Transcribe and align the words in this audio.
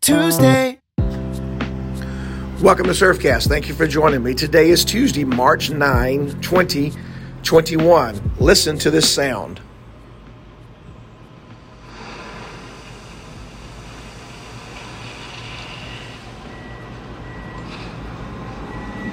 Tuesday, 0.00 0.78
Tuesday. 0.96 1.28
Welcome 2.62 2.86
to 2.86 2.92
Surfcast. 2.92 3.48
Thank 3.48 3.68
you 3.68 3.74
for 3.74 3.86
joining 3.86 4.22
me. 4.22 4.34
Today 4.34 4.70
is 4.70 4.84
Tuesday, 4.84 5.24
March 5.24 5.70
9, 5.70 6.40
2021. 6.40 8.32
Listen 8.38 8.78
to 8.78 8.90
this 8.90 9.08
sound. 9.08 9.60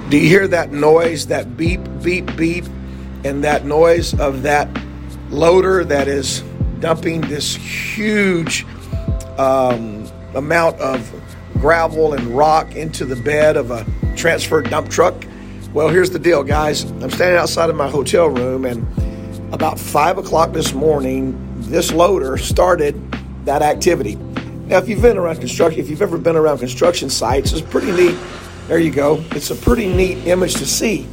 Do 0.08 0.18
you 0.18 0.28
hear 0.28 0.46
that 0.48 0.72
noise, 0.72 1.26
that 1.26 1.56
beep, 1.56 1.80
beep, 2.02 2.36
beep, 2.36 2.64
and 3.24 3.42
that 3.42 3.64
noise 3.64 4.12
of 4.18 4.42
that 4.42 4.68
loader 5.30 5.84
that 5.84 6.06
is 6.06 6.42
dumping 6.80 7.20
this 7.22 7.56
huge 7.56 8.64
um, 9.38 10.06
amount 10.36 10.78
of 10.80 11.12
gravel 11.54 12.12
and 12.12 12.26
rock 12.28 12.76
into 12.76 13.04
the 13.04 13.16
bed 13.16 13.56
of 13.56 13.70
a 13.70 13.86
transfer 14.16 14.62
dump 14.62 14.88
truck? 14.88 15.26
Well, 15.72 15.88
here's 15.88 16.10
the 16.10 16.18
deal, 16.18 16.42
guys. 16.44 16.84
I'm 16.84 17.10
standing 17.10 17.38
outside 17.38 17.70
of 17.70 17.76
my 17.76 17.88
hotel 17.88 18.28
room, 18.28 18.64
and 18.64 18.86
about 19.52 19.78
five 19.78 20.18
o'clock 20.18 20.52
this 20.52 20.72
morning, 20.72 21.36
this 21.62 21.92
loader 21.92 22.36
started 22.38 22.94
that 23.44 23.62
activity. 23.62 24.16
Now, 24.66 24.78
if 24.78 24.88
you've 24.88 25.02
been 25.02 25.16
around 25.16 25.38
construction, 25.38 25.80
if 25.80 25.90
you've 25.90 26.02
ever 26.02 26.18
been 26.18 26.36
around 26.36 26.58
construction 26.58 27.10
sites, 27.10 27.52
it's 27.52 27.60
pretty 27.60 27.92
neat 27.92 28.16
there 28.66 28.78
you 28.80 28.90
go. 28.90 29.24
It's 29.30 29.50
a 29.50 29.54
pretty 29.54 29.86
neat 29.86 30.26
image 30.26 30.54
to 30.54 30.66
see. 30.66 31.06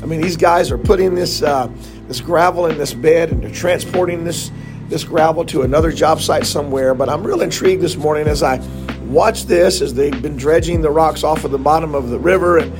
I 0.00 0.06
mean, 0.06 0.20
these 0.20 0.36
guys 0.36 0.70
are 0.70 0.78
putting 0.78 1.16
this 1.16 1.42
uh, 1.42 1.68
this 2.06 2.20
gravel 2.20 2.66
in 2.66 2.78
this 2.78 2.94
bed 2.94 3.32
and 3.32 3.42
they're 3.42 3.50
transporting 3.50 4.22
this 4.22 4.52
this 4.90 5.04
gravel 5.04 5.44
to 5.46 5.62
another 5.62 5.92
job 5.92 6.20
site 6.20 6.44
somewhere. 6.44 6.94
But 6.94 7.08
I'm 7.08 7.24
real 7.24 7.40
intrigued 7.40 7.80
this 7.80 7.96
morning 7.96 8.26
as 8.26 8.42
I 8.42 8.58
watch 9.06 9.46
this 9.46 9.80
as 9.80 9.94
they've 9.94 10.20
been 10.20 10.36
dredging 10.36 10.82
the 10.82 10.90
rocks 10.90 11.24
off 11.24 11.44
of 11.44 11.52
the 11.52 11.58
bottom 11.58 11.94
of 11.94 12.10
the 12.10 12.18
river 12.18 12.58
and 12.58 12.72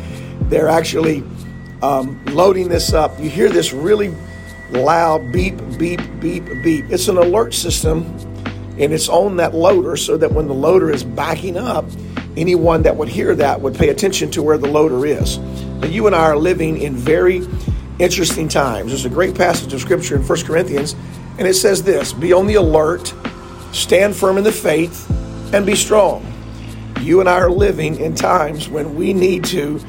they're 0.51 0.69
actually 0.69 1.23
um, 1.83 2.23
loading 2.27 2.69
this 2.69 2.93
up. 2.93 3.19
You 3.19 3.31
hear 3.31 3.49
this 3.49 3.73
really 3.73 4.15
loud 4.71 5.33
beep, 5.33 5.57
beep, 5.79 6.01
beep, 6.21 6.45
beep. 6.63 6.85
It's 6.91 7.09
an 7.09 7.17
alert 7.17 7.55
system 7.55 8.05
and 8.79 8.93
it's 8.93 9.09
on 9.09 9.37
that 9.37 9.55
loader 9.55 9.97
so 9.97 10.17
that 10.17 10.33
when 10.33 10.49
the 10.49 10.55
loader 10.55 10.91
is 10.91 11.05
backing 11.05 11.57
up, 11.57 11.85
anyone 12.37 12.83
that 12.83 12.97
would 12.97 13.09
hear 13.09 13.35
that 13.37 13.61
would 13.61 13.75
pay 13.75 13.89
attention 13.89 14.31
to 14.33 14.43
where 14.43 14.59
the 14.59 14.69
loader 14.69 15.07
is. 15.07 15.39
Now, 15.39 15.87
you 15.87 16.07
and 16.07 16.17
I 16.17 16.25
are 16.25 16.37
living 16.37 16.81
in 16.81 16.95
very 16.95 17.47
interesting 17.99 18.49
times. 18.49 18.89
There's 18.89 19.05
a 19.05 19.11
great 19.11 19.35
passage 19.35 19.73
of 19.73 19.81
scripture 19.81 20.17
in 20.17 20.23
1 20.23 20.45
Corinthians, 20.45 20.97
and 21.39 21.47
it 21.47 21.55
says 21.55 21.83
this 21.83 22.13
Be 22.13 22.33
on 22.33 22.47
the 22.47 22.55
alert, 22.55 23.15
stand 23.73 24.17
firm 24.17 24.39
in 24.39 24.45
the 24.45 24.53
faith, 24.53 25.09
and 25.55 25.65
be 25.65 25.75
strong. 25.75 26.27
You 27.01 27.21
and 27.21 27.29
I 27.29 27.39
are 27.39 27.51
living 27.51 27.99
in 27.99 28.15
times 28.15 28.69
when 28.69 28.95
we 28.95 29.13
need 29.13 29.45
to 29.47 29.81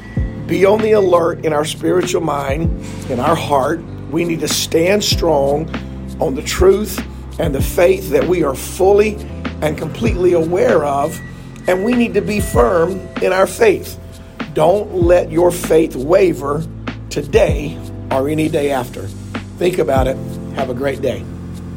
be 0.46 0.64
on 0.64 0.80
the 0.80 0.92
alert 0.92 1.44
in 1.44 1.52
our 1.52 1.64
spiritual 1.64 2.22
mind, 2.22 2.84
in 3.10 3.20
our 3.20 3.36
heart. 3.36 3.80
We 4.10 4.24
need 4.24 4.40
to 4.40 4.48
stand 4.48 5.02
strong 5.02 5.68
on 6.20 6.34
the 6.34 6.42
truth 6.42 6.98
and 7.38 7.54
the 7.54 7.62
faith 7.62 8.10
that 8.10 8.24
we 8.24 8.44
are 8.44 8.54
fully 8.54 9.16
and 9.62 9.78
completely 9.78 10.34
aware 10.34 10.84
of 10.84 11.18
and 11.68 11.84
we 11.84 11.94
need 11.94 12.14
to 12.14 12.22
be 12.22 12.40
firm 12.40 12.92
in 13.22 13.32
our 13.32 13.46
faith. 13.46 13.98
Don't 14.54 14.94
let 14.94 15.30
your 15.30 15.50
faith 15.50 15.96
waver 15.96 16.64
today 17.10 17.78
or 18.10 18.28
any 18.28 18.48
day 18.48 18.70
after. 18.70 19.06
Think 19.58 19.78
about 19.78 20.08
it. 20.08 20.16
Have 20.54 20.70
a 20.70 20.74
great 20.74 21.00
day. 21.00 21.24